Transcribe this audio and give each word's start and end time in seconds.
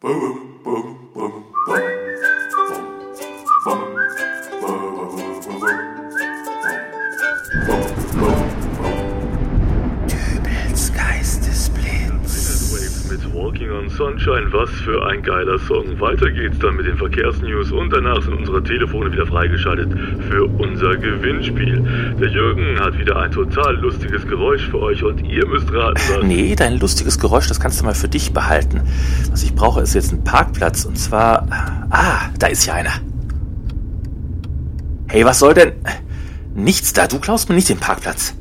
Boom, 0.00 0.46
boom. 0.64 0.99
Walking 13.40 13.70
on 13.70 13.88
Sunshine, 13.88 14.52
was 14.52 14.68
für 14.84 15.02
ein 15.06 15.22
geiler 15.22 15.58
Song. 15.60 15.98
Weiter 15.98 16.30
geht's 16.30 16.58
dann 16.58 16.76
mit 16.76 16.84
den 16.84 16.98
Verkehrsnews 16.98 17.72
und 17.72 17.90
danach 17.90 18.22
sind 18.22 18.34
unsere 18.34 18.62
Telefone 18.62 19.10
wieder 19.10 19.26
freigeschaltet 19.26 19.88
für 20.28 20.44
unser 20.44 20.94
Gewinnspiel. 20.98 22.16
Der 22.20 22.28
Jürgen 22.28 22.78
hat 22.78 22.98
wieder 22.98 23.16
ein 23.16 23.30
total 23.30 23.76
lustiges 23.76 24.26
Geräusch 24.26 24.68
für 24.68 24.82
euch 24.82 25.02
und 25.02 25.26
ihr 25.26 25.46
müsst 25.46 25.72
raten, 25.72 25.94
was. 25.94 26.22
Nee, 26.22 26.54
dein 26.54 26.78
lustiges 26.78 27.18
Geräusch, 27.18 27.48
das 27.48 27.58
kannst 27.58 27.80
du 27.80 27.86
mal 27.86 27.94
für 27.94 28.08
dich 28.08 28.34
behalten. 28.34 28.82
Was 29.30 29.42
ich 29.42 29.54
brauche, 29.54 29.80
ist 29.80 29.94
jetzt 29.94 30.12
ein 30.12 30.22
Parkplatz. 30.22 30.84
Und 30.84 30.98
zwar. 30.98 31.46
Ah, 31.88 32.28
da 32.38 32.46
ist 32.48 32.66
ja 32.66 32.74
einer. 32.74 32.92
Hey, 35.08 35.24
was 35.24 35.38
soll 35.38 35.54
denn. 35.54 35.72
Nichts 36.54 36.92
da, 36.92 37.06
du 37.06 37.18
klaust 37.18 37.48
mir 37.48 37.54
nicht 37.54 37.70
den 37.70 37.78
Parkplatz. 37.78 38.34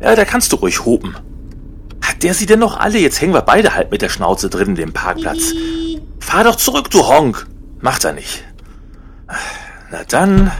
Ja, 0.00 0.14
da 0.14 0.24
kannst 0.24 0.52
du 0.52 0.56
ruhig 0.56 0.84
hupen. 0.84 1.16
Der 2.22 2.34
sie 2.34 2.46
denn 2.46 2.58
noch 2.58 2.78
alle? 2.78 2.98
Jetzt 2.98 3.20
hängen 3.20 3.32
wir 3.32 3.42
beide 3.42 3.74
halt 3.74 3.90
mit 3.90 4.02
der 4.02 4.08
Schnauze 4.08 4.50
drin 4.50 4.70
in 4.70 4.74
dem 4.74 4.92
Parkplatz. 4.92 5.52
Fahr 6.18 6.44
doch 6.44 6.56
zurück, 6.56 6.90
du 6.90 7.06
Honk. 7.06 7.46
Macht 7.80 8.04
er 8.04 8.12
nicht. 8.12 8.44
Na 9.90 10.04
dann. 10.08 10.52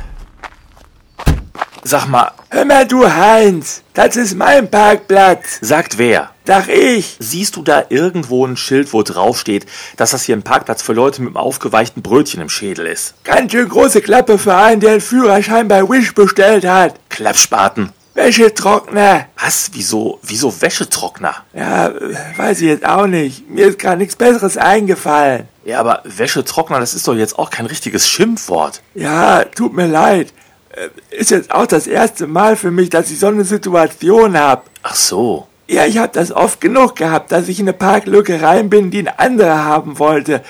Sag 1.83 2.09
mal, 2.09 2.33
Hör 2.53 2.65
mal, 2.65 2.85
du 2.85 3.09
Heinz, 3.09 3.83
das 3.95 4.17
ist 4.17 4.35
mein 4.35 4.69
Parkplatz. 4.69 5.61
sagt 5.61 5.99
wer? 5.99 6.31
Sag 6.45 6.69
ich. 6.69 7.17
Siehst 7.21 7.55
du 7.55 7.63
da 7.63 7.85
irgendwo 7.91 8.45
ein 8.45 8.57
Schild, 8.57 8.93
wo 8.93 9.05
drauf 9.05 9.39
steht, 9.39 9.67
dass 9.97 10.11
das 10.11 10.25
hier 10.25 10.37
ein 10.37 10.43
Parkplatz 10.43 10.83
für 10.83 10.95
Leute 10.95 11.23
mit 11.23 11.29
einem 11.29 11.37
aufgeweichten 11.37 12.03
Brötchen 12.03 12.43
im 12.43 12.49
Schädel 12.49 12.87
ist? 12.87 13.15
Ganz 13.23 13.52
schön 13.52 13.69
große 13.69 14.01
Klappe 14.01 14.37
für 14.37 14.57
einen, 14.57 14.80
der 14.80 14.91
einen 14.93 15.01
Führerschein 15.01 15.69
bei 15.69 15.89
Wish 15.89 16.13
bestellt 16.13 16.67
hat. 16.67 16.97
Klappspaten. 17.09 17.93
Wäschetrockner. 18.26 19.26
Was? 19.40 19.71
Wieso, 19.73 20.18
wieso 20.23 20.60
Wäschetrockner? 20.60 21.35
Ja, 21.54 21.90
weiß 22.37 22.60
ich 22.60 22.68
jetzt 22.68 22.85
auch 22.87 23.07
nicht. 23.07 23.49
Mir 23.49 23.66
ist 23.68 23.79
gerade 23.79 23.96
nichts 23.99 24.16
Besseres 24.16 24.57
eingefallen. 24.57 25.49
Ja, 25.65 25.80
aber 25.80 26.02
Wäschetrockner, 26.04 26.80
das 26.80 26.95
ist 26.95 27.09
doch 27.09 27.15
jetzt 27.15 27.38
auch 27.38 27.51
kein 27.51 27.66
richtiges 27.66 28.09
Schimpfwort. 28.09 28.82
Ja, 28.95 29.45
tut 29.45 29.73
mir 29.74 29.87
leid. 29.87 30.32
Äh, 30.71 31.16
Ist 31.16 31.30
jetzt 31.30 31.51
auch 31.51 31.66
das 31.66 31.87
erste 31.87 32.27
Mal 32.27 32.57
für 32.57 32.71
mich, 32.71 32.90
dass 32.90 33.10
ich 33.10 33.18
so 33.18 33.27
eine 33.29 33.45
Situation 33.45 34.38
hab. 34.38 34.66
Ach 34.82 34.95
so. 34.95 35.46
Ja, 35.66 35.87
ich 35.87 35.99
hab 35.99 36.12
das 36.12 36.30
oft 36.32 36.60
genug 36.60 36.96
gehabt, 36.96 37.32
dass 37.32 37.49
ich 37.49 37.59
in 37.60 37.66
eine 37.68 37.73
Parklücke 37.73 38.43
rein 38.43 38.68
bin, 38.71 38.90
die 38.90 38.99
ein 39.01 39.18
anderer 39.18 39.65
haben 39.65 39.99
wollte. 39.99 40.43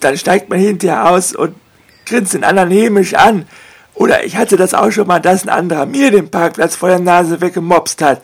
Dann 0.00 0.16
steigt 0.16 0.48
man 0.48 0.58
hinterher 0.58 1.10
aus 1.10 1.34
und 1.34 1.54
grinst 2.06 2.34
den 2.34 2.44
anderen 2.44 2.70
hämisch 2.70 3.14
an. 3.14 3.46
Oder 3.96 4.24
ich 4.24 4.36
hatte 4.36 4.56
das 4.56 4.74
auch 4.74 4.90
schon 4.90 5.06
mal, 5.06 5.20
dass 5.20 5.42
ein 5.42 5.48
anderer 5.48 5.86
mir 5.86 6.10
den 6.10 6.30
Parkplatz 6.30 6.76
vor 6.76 6.90
der 6.90 6.98
Nase 6.98 7.40
weggemopst 7.40 8.02
hat. 8.02 8.20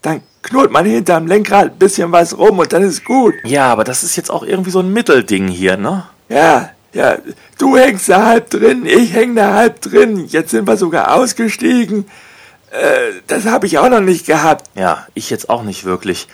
Dann 0.00 0.22
knurrt 0.42 0.70
man 0.70 0.86
hinterm 0.86 1.26
Lenkrad 1.26 1.72
ein 1.72 1.78
bisschen 1.78 2.12
was 2.12 2.38
rum 2.38 2.60
und 2.60 2.72
dann 2.72 2.82
ist 2.82 3.04
gut. 3.04 3.34
Ja, 3.44 3.66
aber 3.72 3.82
das 3.82 4.04
ist 4.04 4.16
jetzt 4.16 4.30
auch 4.30 4.44
irgendwie 4.44 4.70
so 4.70 4.78
ein 4.78 4.92
Mittelding 4.92 5.48
hier, 5.48 5.76
ne? 5.76 6.04
Ja, 6.28 6.70
ja, 6.92 7.18
du 7.58 7.76
hängst 7.76 8.08
da 8.08 8.24
halb 8.24 8.50
drin, 8.50 8.86
ich 8.86 9.12
häng 9.12 9.34
da 9.34 9.52
halb 9.52 9.82
drin. 9.82 10.26
Jetzt 10.28 10.52
sind 10.52 10.66
wir 10.68 10.76
sogar 10.76 11.14
ausgestiegen. 11.14 12.06
Äh, 12.70 13.20
das 13.26 13.46
habe 13.46 13.66
ich 13.66 13.78
auch 13.78 13.88
noch 13.88 14.00
nicht 14.00 14.26
gehabt. 14.26 14.70
Ja, 14.76 15.06
ich 15.14 15.28
jetzt 15.28 15.50
auch 15.50 15.64
nicht 15.64 15.84
wirklich. 15.84 16.28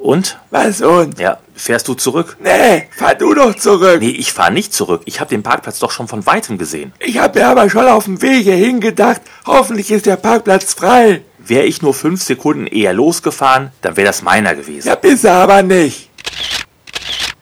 Und? 0.00 0.38
Was 0.50 0.80
und? 0.80 1.18
Ja, 1.18 1.38
fährst 1.54 1.88
du 1.88 1.94
zurück? 1.94 2.36
Nee, 2.40 2.88
fahr 2.96 3.14
du 3.14 3.34
doch 3.34 3.54
zurück. 3.54 4.00
Nee, 4.00 4.10
ich 4.10 4.32
fahr 4.32 4.50
nicht 4.50 4.72
zurück. 4.72 5.02
Ich 5.06 5.20
habe 5.20 5.30
den 5.30 5.42
Parkplatz 5.42 5.78
doch 5.80 5.90
schon 5.90 6.08
von 6.08 6.24
weitem 6.24 6.56
gesehen. 6.56 6.92
Ich 7.00 7.18
habe 7.18 7.38
mir 7.40 7.48
aber 7.48 7.68
schon 7.68 7.86
auf 7.86 8.04
dem 8.04 8.22
Wege 8.22 8.52
hingedacht, 8.52 9.20
hoffentlich 9.46 9.90
ist 9.90 10.06
der 10.06 10.16
Parkplatz 10.16 10.74
frei. 10.74 11.22
Wäre 11.38 11.64
ich 11.64 11.82
nur 11.82 11.94
fünf 11.94 12.22
Sekunden 12.22 12.66
eher 12.66 12.92
losgefahren, 12.92 13.72
dann 13.80 13.96
wäre 13.96 14.06
das 14.06 14.22
meiner 14.22 14.54
gewesen. 14.54 14.86
Ja, 14.88 14.94
bist 14.94 15.24
du 15.24 15.32
aber 15.32 15.62
nicht. 15.62 16.10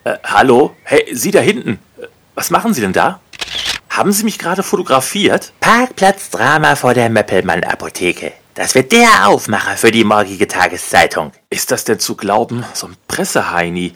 Äh, 0.04 0.16
hallo? 0.24 0.74
Hey, 0.84 1.04
Sie 1.12 1.30
da 1.32 1.40
hinten. 1.40 1.78
Äh, 2.00 2.06
Was 2.34 2.50
machen 2.50 2.72
Sie 2.72 2.80
denn 2.80 2.92
da? 2.92 3.20
Haben 3.90 4.12
Sie 4.12 4.24
mich 4.24 4.38
gerade 4.38 4.62
fotografiert? 4.62 5.52
Parkplatzdrama 5.60 6.76
vor 6.76 6.94
der 6.94 7.08
Möppelmann-Apotheke. 7.10 8.32
Das 8.56 8.74
wird 8.74 8.90
der 8.90 9.28
Aufmacher 9.28 9.76
für 9.76 9.90
die 9.90 10.02
morgige 10.02 10.48
Tageszeitung. 10.48 11.30
Ist 11.50 11.70
das 11.70 11.84
denn 11.84 11.98
zu 11.98 12.16
glauben? 12.16 12.64
So 12.72 12.86
ein 12.86 12.96
Presseheini. 13.06 13.92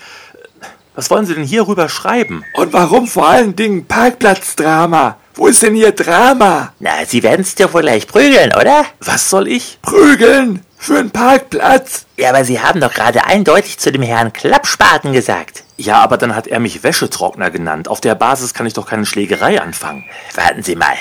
Was 0.94 1.09
wollen 1.09 1.25
Sie 1.25 1.34
denn 1.34 1.44
hier 1.44 1.66
rüber 1.66 1.88
schreiben? 1.88 2.44
Und 2.53 2.75
warum 2.75 3.06
vor 3.06 3.26
allen 3.26 3.56
Dingen 3.56 3.87
Parkplatzdrama? 3.87 5.16
Wo 5.32 5.47
ist 5.47 5.62
denn 5.62 5.75
hier 5.75 5.93
Drama? 5.93 6.75
Na, 6.78 7.06
Sie 7.06 7.22
werden's 7.22 7.54
dir 7.54 7.72
wohl 7.72 7.81
gleich 7.81 8.06
prügeln, 8.06 8.53
oder? 8.54 8.84
Was 9.00 9.31
soll 9.31 9.49
ich? 9.49 9.78
Prügeln? 9.81 10.62
Für 10.76 10.99
einen 10.99 11.10
Parkplatz? 11.10 12.04
Ja, 12.19 12.28
aber 12.28 12.44
Sie 12.44 12.60
haben 12.60 12.82
doch 12.82 12.93
gerade 12.93 13.25
eindeutig 13.25 13.78
zu 13.78 13.91
dem 13.91 14.03
Herrn 14.03 14.34
Klappspaten 14.34 15.15
gesagt. 15.15 15.65
Ja, 15.80 16.02
aber 16.02 16.18
dann 16.18 16.34
hat 16.36 16.46
er 16.46 16.60
mich 16.60 16.82
Wäschetrockner 16.82 17.50
genannt. 17.50 17.88
Auf 17.88 18.02
der 18.02 18.14
Basis 18.14 18.52
kann 18.52 18.66
ich 18.66 18.74
doch 18.74 18.86
keine 18.86 19.06
Schlägerei 19.06 19.62
anfangen. 19.62 20.04
Warten 20.34 20.62
Sie 20.62 20.76
mal. 20.76 20.94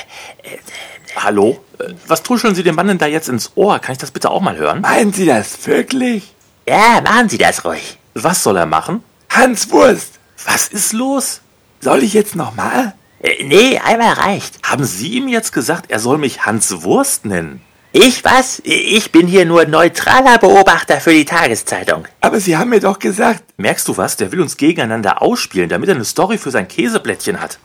Hallo? 1.18 1.60
Äh, 1.80 1.94
Was 2.08 2.24
tuscheln 2.24 2.56
Sie 2.56 2.64
dem 2.64 2.76
Mann 2.76 2.88
denn 2.88 2.98
da 2.98 3.06
jetzt 3.06 3.28
ins 3.28 3.52
Ohr? 3.56 3.80
Kann 3.80 3.92
ich 3.92 3.98
das 3.98 4.12
bitte 4.12 4.30
auch 4.32 4.40
mal 4.40 4.56
hören? 4.56 4.80
Meinen 4.82 5.12
Sie 5.12 5.26
das 5.26 5.68
wirklich? 5.68 6.34
Ja, 6.66 7.02
machen 7.02 7.28
Sie 7.28 7.38
das 7.38 7.66
ruhig. 7.66 7.98
Was 8.14 8.42
soll 8.42 8.56
er 8.56 8.66
machen? 8.66 9.04
Hans 9.30 9.70
Wurst, 9.72 10.14
Was 10.46 10.70
ist 10.70 10.94
los? 10.94 11.42
soll 11.82 12.04
ich 12.04 12.14
jetzt 12.14 12.36
nochmal? 12.38 12.94
Äh, 13.22 13.44
nee, 13.44 13.78
einmal 13.80 14.14
reicht. 14.14 14.60
Haben 14.64 14.86
Sie 14.86 15.10
ihm 15.10 15.28
jetzt 15.28 15.52
gesagt, 15.52 15.92
er 15.92 16.00
soll 16.00 16.18
mich 16.18 16.46
Hans 16.46 16.84
Wurst 16.84 17.26
nennen? 17.26 17.62
Ich 17.92 18.24
was? 18.24 18.62
Ich 18.66 19.12
bin 19.12 19.26
hier 19.26 19.46
nur 19.46 19.66
neutraler 19.66 20.38
Beobachter 20.38 21.02
für 21.02 21.12
die 21.12 21.26
Tageszeitung. 21.26 22.06
Aber 22.22 22.40
Sie 22.40 22.56
haben 22.56 22.70
mir 22.70 22.80
doch 22.80 23.00
gesagt, 23.00 23.44
Merkst 23.58 23.88
du 23.88 23.98
was? 23.98 24.16
Der 24.16 24.32
will 24.32 24.42
uns 24.42 24.58
gegeneinander 24.58 25.22
ausspielen, 25.22 25.70
damit 25.70 25.90
er 25.90 25.96
eine 25.96 26.06
Story 26.06 26.38
für 26.38 26.52
sein 26.52 26.68
Käseblättchen 26.68 27.42
hat. 27.42 27.58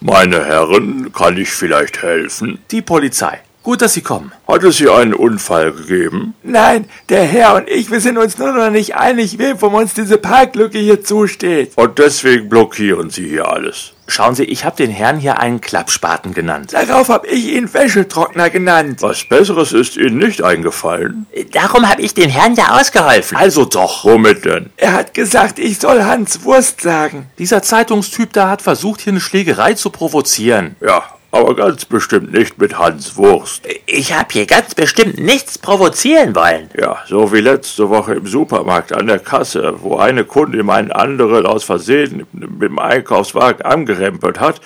Meine 0.00 0.44
Herren, 0.44 1.12
kann 1.12 1.36
ich 1.36 1.50
vielleicht 1.50 2.02
helfen? 2.02 2.58
Die 2.70 2.82
Polizei. 2.82 3.40
Gut, 3.62 3.80
dass 3.80 3.94
Sie 3.94 4.02
kommen. 4.02 4.32
Hat 4.46 4.62
es 4.64 4.78
hier 4.78 4.94
einen 4.94 5.14
Unfall 5.14 5.72
gegeben? 5.72 6.34
nein, 6.42 6.84
der 7.08 7.24
Herr 7.24 7.54
und 7.54 7.68
ich, 7.68 7.90
wir 7.90 8.00
sind 8.00 8.18
uns 8.18 8.38
nur 8.38 8.52
noch 8.52 8.70
nicht 8.70 8.96
einig, 8.96 9.38
wem 9.38 9.58
von 9.58 9.72
uns 9.72 9.94
diese 9.94 10.18
Parklücke 10.18 10.78
hier 10.78 11.02
zusteht. 11.02 11.72
Und 11.76 11.98
deswegen 11.98 12.48
blockieren 12.48 13.10
Sie 13.10 13.28
hier 13.28 13.48
alles. 13.48 13.92
Schauen 14.08 14.34
Sie, 14.34 14.44
ich 14.44 14.64
habe 14.64 14.76
den 14.76 14.90
Herrn 14.90 15.18
hier 15.18 15.38
einen 15.40 15.60
Klappspaten 15.60 16.32
genannt. 16.32 16.72
Darauf 16.72 17.08
hab 17.08 17.26
ich 17.26 17.46
ihn 17.48 17.72
Wäschetrockner 17.72 18.50
genannt. 18.50 19.02
Was 19.02 19.24
Besseres 19.24 19.72
ist 19.72 19.96
Ihnen 19.96 20.18
nicht 20.18 20.42
eingefallen? 20.42 21.26
Darum 21.52 21.88
habe 21.88 22.02
ich 22.02 22.14
den 22.14 22.30
Herrn 22.30 22.54
ja 22.54 22.78
ausgeholfen. 22.78 23.36
Also 23.36 23.64
doch. 23.64 24.04
Womit 24.04 24.44
denn? 24.44 24.70
Er 24.76 24.92
hat 24.92 25.14
gesagt, 25.14 25.58
ich 25.58 25.78
soll 25.78 26.04
Hans 26.04 26.44
Wurst 26.44 26.80
sagen. 26.80 27.26
Dieser 27.38 27.62
Zeitungstyp 27.62 28.32
da 28.32 28.48
hat 28.48 28.62
versucht, 28.62 29.00
hier 29.00 29.12
eine 29.12 29.20
Schlägerei 29.20 29.74
zu 29.74 29.90
provozieren. 29.90 30.76
Ja, 30.80 31.04
aber 31.36 31.54
ganz 31.54 31.84
bestimmt 31.84 32.32
nicht 32.32 32.58
mit 32.58 32.78
Hans 32.78 33.16
Wurst. 33.16 33.62
Ich 33.86 34.12
habe 34.12 34.28
hier 34.30 34.46
ganz 34.46 34.74
bestimmt 34.74 35.18
nichts 35.18 35.58
provozieren 35.58 36.34
wollen. 36.34 36.70
Ja, 36.78 36.98
so 37.06 37.32
wie 37.32 37.40
letzte 37.40 37.88
Woche 37.88 38.14
im 38.14 38.26
Supermarkt 38.26 38.92
an 38.92 39.06
der 39.06 39.18
Kasse, 39.18 39.74
wo 39.80 39.96
eine 39.96 40.24
Kundin 40.24 40.68
einen 40.70 40.92
anderen 40.92 41.46
aus 41.46 41.64
Versehen 41.64 42.26
mit 42.32 42.70
dem 42.70 42.78
Einkaufswagen 42.78 43.62
angerempelt 43.62 44.40
hat 44.40 44.60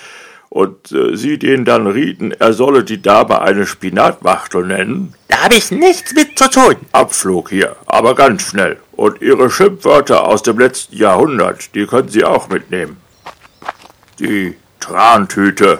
und 0.51 0.91
äh, 0.91 1.15
sie 1.15 1.39
den 1.39 1.63
dann 1.63 1.87
rieten, 1.87 2.31
er 2.31 2.51
solle 2.51 2.83
die 2.83 3.01
Dame 3.01 3.41
eine 3.41 3.65
Spinatwachtel 3.65 4.65
nennen. 4.65 5.13
Da 5.29 5.43
habe 5.45 5.55
ich 5.55 5.71
nichts 5.71 6.13
mit 6.13 6.37
zu 6.37 6.49
tun. 6.49 6.75
Abflug 6.91 7.49
hier, 7.49 7.77
aber 7.85 8.15
ganz 8.15 8.49
schnell. 8.49 8.77
Und 8.91 9.21
ihre 9.21 9.49
Schimpfwörter 9.49 10.27
aus 10.27 10.43
dem 10.43 10.59
letzten 10.59 10.97
Jahrhundert, 10.97 11.73
die 11.73 11.85
können 11.85 12.09
Sie 12.09 12.25
auch 12.25 12.49
mitnehmen. 12.49 12.97
Die 14.19 14.55
Trantüte, 14.81 15.79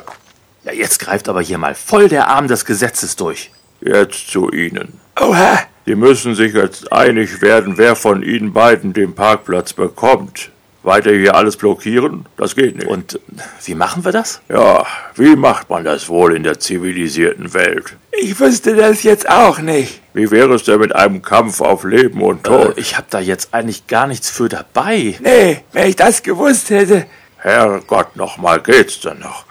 Ja, 0.63 0.71
jetzt 0.73 0.99
greift 0.99 1.27
aber 1.29 1.41
hier 1.41 1.57
mal 1.57 1.75
voll 1.75 2.07
der 2.09 2.27
Arm 2.27 2.47
des 2.47 2.65
Gesetzes 2.65 3.15
durch. 3.15 3.51
jetzt 3.81 4.29
zu 4.29 4.51
Ihnen. 4.51 4.99
Oha, 5.19 5.59
Sie 5.85 5.95
müssen 5.95 6.35
sich 6.35 6.53
jetzt 6.53 6.91
einig 6.93 7.41
werden, 7.41 7.77
wer 7.77 7.95
von 7.95 8.21
Ihnen 8.21 8.53
beiden 8.53 8.93
den 8.93 9.15
Parkplatz 9.15 9.73
bekommt. 9.73 10.51
Weiter 10.83 11.11
hier 11.11 11.35
alles 11.35 11.57
blockieren? 11.57 12.25
Das 12.37 12.55
geht 12.55 12.75
nicht. 12.75 12.87
Und 12.87 13.15
äh, 13.15 13.19
wie 13.65 13.75
machen 13.75 14.03
wir 14.05 14.11
das? 14.11 14.41
ja, 14.49 14.85
wie 15.15 15.35
macht 15.35 15.69
man 15.69 15.83
das 15.83 16.09
wohl 16.09 16.35
in 16.35 16.43
der 16.43 16.59
zivilisierten 16.59 17.53
Welt? 17.53 17.95
ich 18.11 18.39
wüsste 18.39 18.75
das 18.75 19.03
jetzt 19.03 19.29
auch 19.29 19.59
nicht. 19.59 20.01
Wie 20.13 20.29
wäre 20.31 20.53
es 20.55 20.63
denn 20.63 20.79
mit 20.79 20.93
einem 20.95 21.21
Kampf 21.21 21.61
auf 21.61 21.83
Leben 21.83 22.21
und 22.21 22.39
Äh, 22.47 22.49
Tod? 22.49 22.77
ich 22.77 22.97
habe 22.97 23.07
da 23.09 23.19
jetzt 23.19 23.53
eigentlich 23.53 23.85
gar 23.87 24.05
nichts 24.07 24.29
für 24.29 24.49
dabei. 24.49 25.15
Nee, 25.21 25.63
wenn 25.71 25.87
ich 25.89 25.95
das 25.95 26.21
gewusst 26.23 26.69
hätte. 26.71 27.05
Herrgott, 27.37 28.15
nochmal 28.15 28.59
geht's 28.61 28.99
denn 29.01 29.19
noch? 29.19 29.45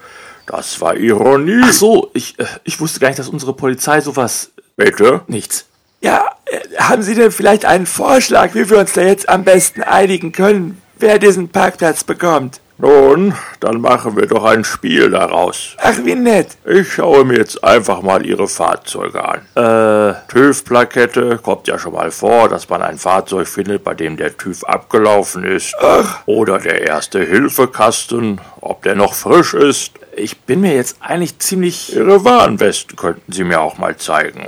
Das 0.51 0.81
war 0.81 0.97
Ironie. 0.97 1.61
Ach 1.63 1.73
so, 1.73 2.11
ich, 2.13 2.37
äh, 2.41 2.45
ich 2.65 2.81
wusste 2.81 2.99
gar 2.99 3.09
nicht, 3.09 3.21
dass 3.21 3.29
unsere 3.29 3.53
Polizei 3.53 4.01
sowas... 4.01 4.51
Bitte? 4.77 5.21
Nichts. 5.29 5.67
Ja, 6.01 6.25
äh, 6.47 6.59
haben 6.77 7.03
Sie 7.03 7.15
denn 7.15 7.31
vielleicht 7.31 7.65
einen 7.65 7.87
Vorschlag, 7.87 8.53
wie 8.55 8.69
wir 8.69 8.79
uns 8.79 8.93
da 8.93 9.03
jetzt 9.03 9.29
am 9.29 9.45
besten 9.45 9.83
einigen 9.83 10.33
können, 10.33 10.83
wer 10.99 11.21
diesen 11.21 11.51
Parkplatz 11.51 12.03
bekommt? 12.03 12.61
Nun, 12.79 13.35
dann 13.61 13.81
machen 13.81 14.17
wir 14.17 14.27
doch 14.27 14.43
ein 14.43 14.65
Spiel 14.65 15.11
daraus. 15.11 15.77
Ach, 15.79 15.99
wie 16.03 16.15
nett. 16.17 16.57
Ich 16.65 16.95
schaue 16.95 17.25
mir 17.25 17.37
jetzt 17.37 17.63
einfach 17.63 18.01
mal 18.03 18.27
Ihre 18.27 18.49
Fahrzeuge 18.49 19.23
an. 19.23 19.41
Äh, 19.55 20.15
TÜV-Plakette 20.29 21.39
kommt 21.39 21.69
ja 21.69 21.79
schon 21.79 21.93
mal 21.93 22.11
vor, 22.11 22.49
dass 22.49 22.69
man 22.71 22.83
ein 22.83 22.99
Fahrzeug 22.99 23.47
findet, 23.47 23.85
bei 23.85 23.95
dem 23.95 24.17
der 24.17 24.37
TÜV 24.37 24.65
abgelaufen 24.65 25.45
ist. 25.45 25.77
Ach. 25.79 26.23
Oder 26.27 26.59
der 26.59 26.89
erste 26.89 27.23
Hilfekasten, 27.23 28.41
ob 28.63 28.83
der 28.83 28.97
noch 28.97 29.13
frisch 29.13 29.53
ist. 29.53 30.00
Ich 30.21 30.41
bin 30.41 30.61
mir 30.61 30.75
jetzt 30.75 30.99
eigentlich 31.01 31.39
ziemlich... 31.39 31.95
Ihre 31.95 32.25
Warnwesten 32.25 32.97
könnten 32.97 33.33
Sie 33.33 33.45
mir 33.45 33.61
auch 33.61 33.79
mal 33.79 33.97
zeigen. 33.97 34.45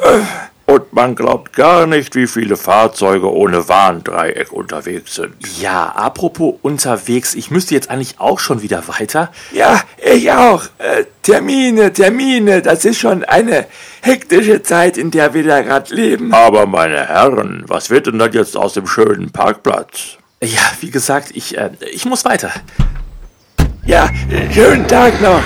Und 0.67 0.93
man 0.93 1.15
glaubt 1.15 1.55
gar 1.55 1.87
nicht, 1.87 2.15
wie 2.15 2.27
viele 2.27 2.57
Fahrzeuge 2.57 3.31
ohne 3.31 3.69
Warndreieck 3.69 4.53
unterwegs 4.53 5.17
sind. 5.17 5.35
Ja, 5.61 5.87
apropos 5.87 6.55
unterwegs, 6.63 7.35
ich 7.35 7.51
müsste 7.51 7.75
jetzt 7.75 7.91
eigentlich 7.91 8.21
auch 8.21 8.39
schon 8.39 8.63
wieder 8.63 8.87
weiter. 8.87 9.33
Ja, 9.53 9.83
ich 9.97 10.31
auch. 10.31 10.65
Äh, 10.79 11.05
Termine, 11.23 11.93
Termine, 11.93 12.63
das 12.63 12.85
ist 12.85 13.01
schon 13.01 13.25
eine 13.25 13.67
hektische 14.03 14.63
Zeit, 14.63 14.97
in 14.97 15.11
der 15.11 15.35
wir 15.35 15.45
da 15.45 15.63
gerade 15.63 15.95
leben. 15.95 16.33
Aber 16.33 16.67
meine 16.67 17.09
Herren, 17.09 17.65
was 17.67 17.91
wird 17.91 18.07
denn 18.07 18.19
dann 18.19 18.33
jetzt 18.33 18.57
aus 18.57 18.75
dem 18.75 18.87
schönen 18.87 19.31
Parkplatz? 19.31 20.17
Ja, 20.43 20.63
wie 20.81 20.91
gesagt, 20.91 21.33
ich, 21.35 21.59
äh, 21.59 21.71
ich 21.93 22.05
muss 22.05 22.25
weiter. 22.25 22.51
Ja, 23.85 24.09
schönen 24.53 24.87
Tag 24.87 25.21
noch. 25.21 25.43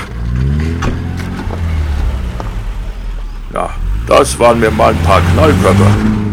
Ja, 3.56 3.70
das 4.06 4.38
waren 4.38 4.60
mir 4.60 4.70
mal 4.70 4.90
ein 4.90 5.02
paar 5.02 5.22
Knallköpfe. 5.32 6.25